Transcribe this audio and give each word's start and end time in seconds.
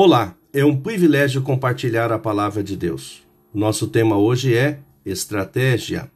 Olá, 0.00 0.38
é 0.52 0.64
um 0.64 0.80
privilégio 0.80 1.42
compartilhar 1.42 2.12
a 2.12 2.20
palavra 2.20 2.62
de 2.62 2.76
Deus. 2.76 3.26
Nosso 3.52 3.88
tema 3.88 4.16
hoje 4.16 4.54
é 4.54 4.78
estratégia. 5.04 6.08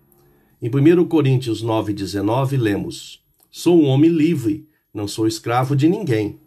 Em 0.63 0.69
1 0.69 1.05
Coríntios 1.07 1.65
9,19 1.65 2.57
lemos: 2.57 3.25
Sou 3.51 3.83
um 3.83 3.89
homem 3.89 4.09
livre, 4.09 4.69
não 4.95 5.09
sou 5.09 5.27
escravo 5.27 5.75
de 5.75 5.89
ninguém. 5.89 6.39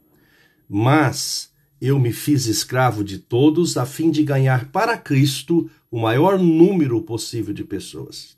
Mas 0.69 1.51
eu 1.81 1.99
me 1.99 2.13
fiz 2.13 2.45
escravo 2.45 3.03
de 3.03 3.19
todos 3.19 3.75
a 3.75 3.85
fim 3.85 4.09
de 4.09 4.23
ganhar 4.23 4.71
para 4.71 4.97
Cristo 4.97 5.69
o 5.91 5.99
maior 5.99 6.39
número 6.39 7.01
possível 7.01 7.53
de 7.53 7.65
pessoas. 7.65 8.37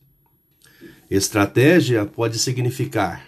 Estratégia 1.08 2.04
pode 2.04 2.40
significar 2.40 3.28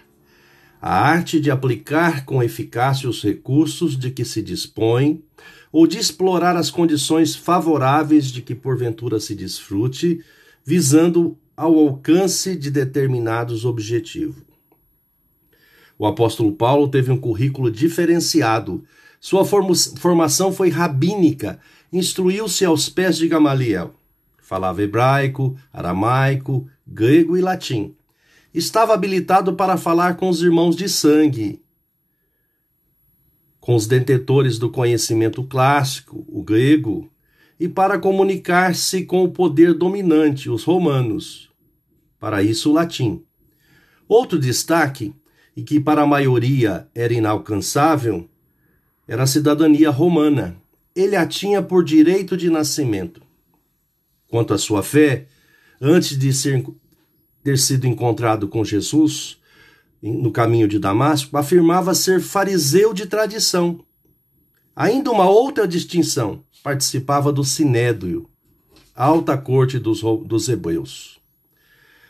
a 0.80 0.98
arte 0.98 1.38
de 1.38 1.50
aplicar 1.50 2.24
com 2.24 2.42
eficácia 2.42 3.08
os 3.08 3.22
recursos 3.22 3.98
de 3.98 4.10
que 4.10 4.24
se 4.24 4.40
dispõe 4.40 5.22
ou 5.70 5.86
de 5.86 5.98
explorar 5.98 6.56
as 6.56 6.70
condições 6.70 7.36
favoráveis 7.36 8.26
de 8.32 8.40
que 8.40 8.54
porventura 8.54 9.20
se 9.20 9.34
desfrute, 9.34 10.24
visando 10.64 11.36
ao 11.56 11.78
alcance 11.78 12.56
de 12.56 12.70
determinados 12.70 13.64
objetivos. 13.64 14.42
O 15.98 16.06
apóstolo 16.06 16.52
Paulo 16.52 16.88
teve 16.88 17.12
um 17.12 17.20
currículo 17.20 17.70
diferenciado. 17.70 18.82
Sua 19.20 19.44
formação 19.44 20.50
foi 20.50 20.70
rabínica, 20.70 21.60
instruiu-se 21.92 22.64
aos 22.64 22.88
pés 22.88 23.18
de 23.18 23.28
Gamaliel. 23.28 23.94
Falava 24.38 24.82
hebraico, 24.82 25.56
aramaico, 25.72 26.66
grego 26.86 27.36
e 27.36 27.42
latim 27.42 27.94
estava 28.52 28.94
habilitado 28.94 29.54
para 29.54 29.76
falar 29.76 30.16
com 30.16 30.28
os 30.28 30.42
irmãos 30.42 30.74
de 30.74 30.88
sangue, 30.88 31.62
com 33.60 33.74
os 33.74 33.86
detentores 33.86 34.58
do 34.58 34.70
conhecimento 34.70 35.44
clássico, 35.44 36.24
o 36.28 36.42
grego, 36.42 37.10
e 37.58 37.68
para 37.68 37.98
comunicar-se 37.98 39.04
com 39.04 39.22
o 39.22 39.30
poder 39.30 39.74
dominante, 39.74 40.48
os 40.48 40.64
romanos. 40.64 41.50
Para 42.18 42.42
isso, 42.42 42.70
o 42.70 42.72
latim. 42.72 43.22
Outro 44.08 44.38
destaque, 44.38 45.14
e 45.56 45.62
que 45.62 45.78
para 45.78 46.02
a 46.02 46.06
maioria 46.06 46.88
era 46.94 47.12
inalcançável, 47.12 48.28
era 49.06 49.24
a 49.24 49.26
cidadania 49.26 49.90
romana. 49.90 50.56
Ele 50.96 51.16
a 51.16 51.26
tinha 51.26 51.62
por 51.62 51.84
direito 51.84 52.36
de 52.36 52.48
nascimento. 52.48 53.22
Quanto 54.28 54.54
à 54.54 54.58
sua 54.58 54.82
fé, 54.82 55.26
antes 55.80 56.18
de 56.18 56.32
ser 56.32 56.64
ter 57.42 57.58
sido 57.58 57.86
encontrado 57.86 58.48
com 58.48 58.64
Jesus 58.64 59.38
no 60.02 60.30
caminho 60.30 60.66
de 60.66 60.78
Damasco, 60.78 61.36
afirmava 61.36 61.94
ser 61.94 62.20
fariseu 62.20 62.94
de 62.94 63.06
tradição. 63.06 63.84
Ainda 64.74 65.10
uma 65.10 65.28
outra 65.28 65.68
distinção: 65.68 66.42
participava 66.62 67.32
do 67.32 67.44
Sinédrio, 67.44 68.28
alta 68.94 69.36
corte 69.36 69.78
dos, 69.78 70.00
dos 70.00 70.48
hebreus. 70.48 71.20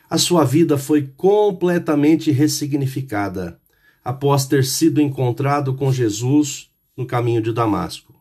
A 0.09 0.19
sua 0.19 0.45
vida 0.45 0.77
foi 0.77 1.09
completamente 1.17 2.31
ressignificada 2.31 3.61
após 4.05 4.47
ter 4.47 4.65
sido 4.65 5.01
encontrado 5.01 5.75
com 5.75 5.93
Jesus 5.93 6.71
no 6.97 7.07
caminho 7.07 7.41
de 7.41 7.53
Damasco. 7.53 8.15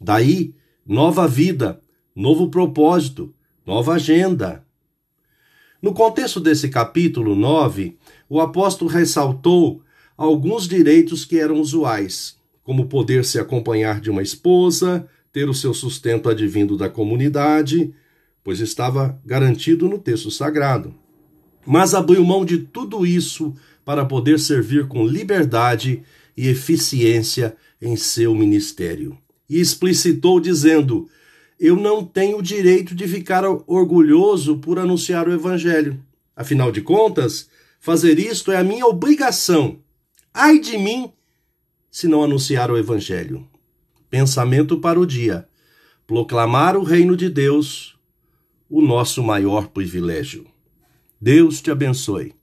Daí, 0.00 0.54
nova 0.86 1.28
vida, 1.28 1.80
novo 2.14 2.48
propósito, 2.48 3.34
nova 3.64 3.94
agenda. 3.94 4.64
No 5.82 5.92
contexto 5.92 6.38
desse 6.38 6.68
capítulo 6.68 7.34
9, 7.34 7.96
o 8.28 8.40
apóstolo 8.40 8.88
ressaltou 8.88 9.82
alguns 10.16 10.68
direitos 10.68 11.24
que 11.24 11.40
eram 11.40 11.60
usuais, 11.60 12.36
como 12.62 12.86
poder 12.86 13.24
se 13.24 13.36
acompanhar 13.36 14.00
de 14.00 14.08
uma 14.08 14.22
esposa, 14.22 15.08
ter 15.32 15.48
o 15.48 15.54
seu 15.54 15.74
sustento 15.74 16.28
advindo 16.28 16.76
da 16.76 16.88
comunidade, 16.88 17.92
pois 18.44 18.60
estava 18.60 19.20
garantido 19.26 19.88
no 19.88 19.98
texto 19.98 20.30
sagrado. 20.30 20.94
Mas 21.66 21.94
abriu 21.94 22.24
mão 22.24 22.44
de 22.44 22.58
tudo 22.58 23.04
isso 23.04 23.52
para 23.84 24.04
poder 24.04 24.38
servir 24.38 24.86
com 24.86 25.04
liberdade 25.04 26.04
e 26.36 26.46
eficiência 26.46 27.56
em 27.80 27.96
seu 27.96 28.36
ministério. 28.36 29.18
E 29.50 29.58
explicitou 29.58 30.38
dizendo: 30.38 31.08
eu 31.64 31.76
não 31.76 32.04
tenho 32.04 32.38
o 32.38 32.42
direito 32.42 32.92
de 32.92 33.06
ficar 33.06 33.44
orgulhoso 33.68 34.58
por 34.58 34.80
anunciar 34.80 35.28
o 35.28 35.32
Evangelho. 35.32 36.04
Afinal 36.34 36.72
de 36.72 36.80
contas, 36.80 37.48
fazer 37.78 38.18
isto 38.18 38.50
é 38.50 38.56
a 38.56 38.64
minha 38.64 38.84
obrigação. 38.84 39.78
Ai 40.34 40.58
de 40.58 40.76
mim 40.76 41.12
se 41.88 42.08
não 42.08 42.24
anunciar 42.24 42.68
o 42.68 42.76
Evangelho. 42.76 43.46
Pensamento 44.10 44.80
para 44.80 44.98
o 44.98 45.06
dia: 45.06 45.46
proclamar 46.04 46.76
o 46.76 46.82
reino 46.82 47.16
de 47.16 47.30
Deus, 47.30 47.96
o 48.68 48.82
nosso 48.82 49.22
maior 49.22 49.68
privilégio. 49.68 50.44
Deus 51.20 51.62
te 51.62 51.70
abençoe. 51.70 52.34